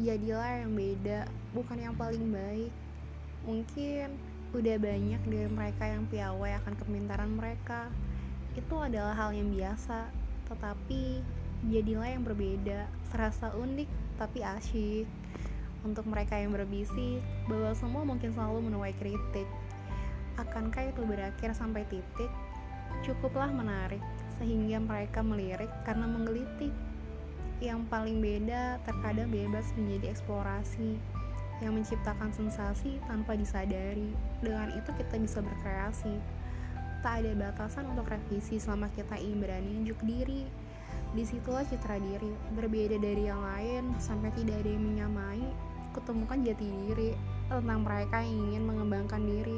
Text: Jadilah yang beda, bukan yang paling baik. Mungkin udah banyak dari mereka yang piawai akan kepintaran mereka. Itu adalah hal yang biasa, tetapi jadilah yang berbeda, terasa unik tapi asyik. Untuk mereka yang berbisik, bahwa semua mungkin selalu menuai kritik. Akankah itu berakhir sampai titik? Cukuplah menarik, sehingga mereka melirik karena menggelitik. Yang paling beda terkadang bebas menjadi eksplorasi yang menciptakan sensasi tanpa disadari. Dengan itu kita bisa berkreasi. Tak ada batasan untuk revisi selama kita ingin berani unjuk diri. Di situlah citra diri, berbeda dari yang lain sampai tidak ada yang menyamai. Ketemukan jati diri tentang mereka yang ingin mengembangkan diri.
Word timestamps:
Jadilah 0.00 0.64
yang 0.64 0.72
beda, 0.74 1.28
bukan 1.54 1.78
yang 1.78 1.94
paling 1.94 2.34
baik. 2.34 2.72
Mungkin 3.46 4.16
udah 4.50 4.76
banyak 4.82 5.22
dari 5.22 5.50
mereka 5.50 5.84
yang 5.86 6.02
piawai 6.10 6.58
akan 6.62 6.74
kepintaran 6.74 7.30
mereka. 7.30 7.86
Itu 8.58 8.82
adalah 8.82 9.14
hal 9.14 9.30
yang 9.30 9.54
biasa, 9.54 10.10
tetapi 10.50 11.22
jadilah 11.70 12.10
yang 12.10 12.26
berbeda, 12.26 12.90
terasa 13.14 13.54
unik 13.54 13.86
tapi 14.18 14.42
asyik. 14.42 15.06
Untuk 15.86 16.04
mereka 16.10 16.36
yang 16.36 16.52
berbisik, 16.52 17.22
bahwa 17.46 17.70
semua 17.78 18.02
mungkin 18.02 18.34
selalu 18.34 18.66
menuai 18.66 18.96
kritik. 18.98 19.46
Akankah 20.34 20.90
itu 20.90 21.06
berakhir 21.06 21.54
sampai 21.54 21.86
titik? 21.86 22.32
Cukuplah 23.06 23.48
menarik, 23.48 24.02
sehingga 24.40 24.80
mereka 24.80 25.20
melirik 25.20 25.68
karena 25.84 26.08
menggelitik. 26.08 26.72
Yang 27.60 27.84
paling 27.92 28.24
beda 28.24 28.80
terkadang 28.88 29.28
bebas 29.28 29.68
menjadi 29.76 30.16
eksplorasi 30.16 30.96
yang 31.60 31.76
menciptakan 31.76 32.32
sensasi 32.32 32.96
tanpa 33.04 33.36
disadari. 33.36 34.16
Dengan 34.40 34.72
itu 34.72 34.88
kita 34.96 35.20
bisa 35.20 35.44
berkreasi. 35.44 36.16
Tak 37.04 37.20
ada 37.20 37.32
batasan 37.36 37.84
untuk 37.92 38.08
revisi 38.08 38.56
selama 38.56 38.88
kita 38.96 39.20
ingin 39.20 39.44
berani 39.44 39.70
unjuk 39.84 40.00
diri. 40.08 40.48
Di 41.10 41.26
situlah 41.26 41.66
citra 41.66 41.98
diri, 41.98 42.32
berbeda 42.56 42.96
dari 42.96 43.28
yang 43.28 43.42
lain 43.42 43.92
sampai 44.00 44.32
tidak 44.36 44.62
ada 44.64 44.70
yang 44.72 44.84
menyamai. 44.84 45.42
Ketemukan 45.90 46.38
jati 46.46 46.64
diri 46.64 47.10
tentang 47.50 47.82
mereka 47.82 48.22
yang 48.22 48.38
ingin 48.46 48.62
mengembangkan 48.62 49.20
diri. 49.26 49.49